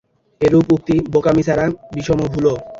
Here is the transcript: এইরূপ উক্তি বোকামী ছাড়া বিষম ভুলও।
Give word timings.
এইরূপ 0.41 0.67
উক্তি 0.75 0.95
বোকামী 1.13 1.41
ছাড়া 1.47 1.65
বিষম 1.93 2.19
ভুলও। 2.33 2.55